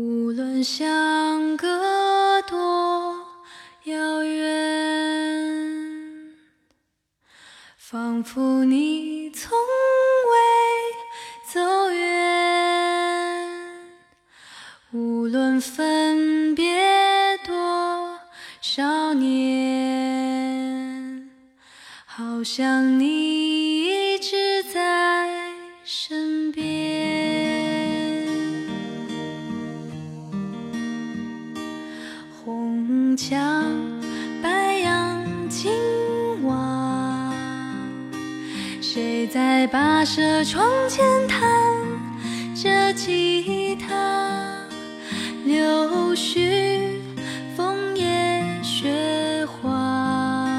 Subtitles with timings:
[0.00, 3.16] 无论相隔多
[3.82, 4.46] 遥远，
[7.76, 9.58] 仿佛你从
[10.30, 10.36] 未
[11.52, 13.50] 走远。
[14.92, 18.20] 无论分别多
[18.60, 19.68] 少年，
[22.06, 25.28] 好像你一直在
[25.82, 26.17] 身
[39.28, 41.38] 在跋涉窗前弹
[42.54, 43.94] 着吉他？
[45.44, 46.98] 柳絮
[47.56, 50.58] 枫叶雪花，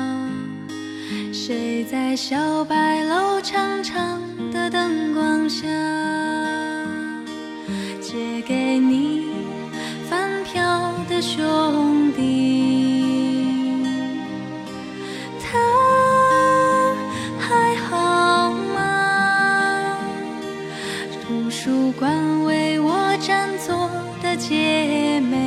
[1.34, 5.68] 谁在小白楼长长的灯光下，
[8.00, 9.28] 借给你
[10.10, 11.79] 翻飘的兄
[21.30, 23.88] 图书馆为我占座
[24.20, 25.39] 的姐妹。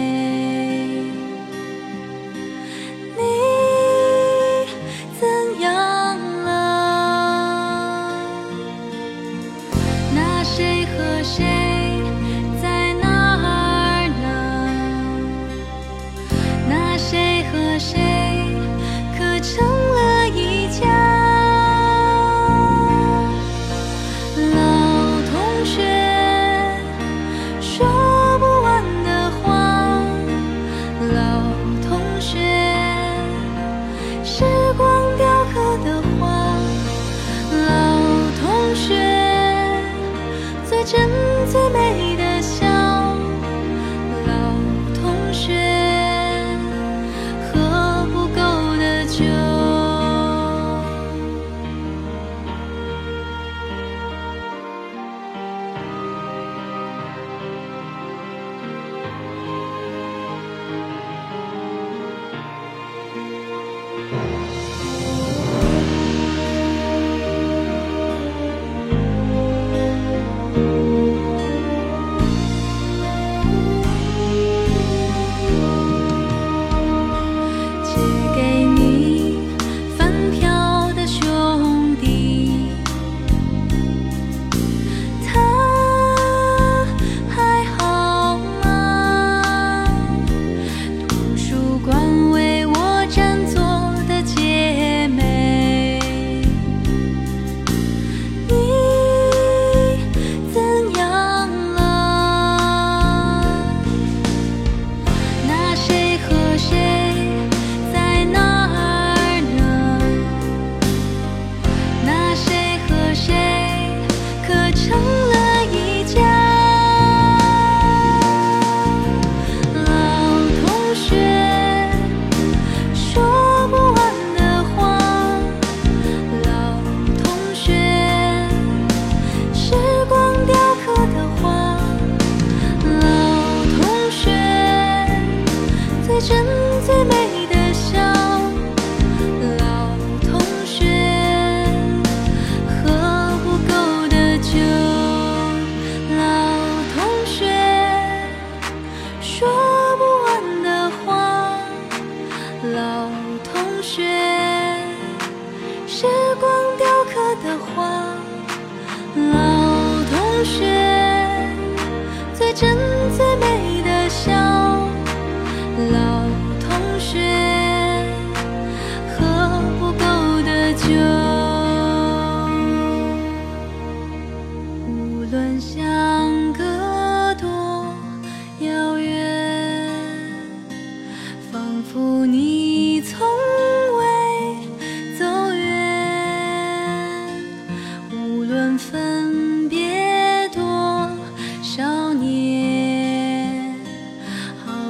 [40.85, 41.32] 真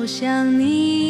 [0.03, 1.02] 我想你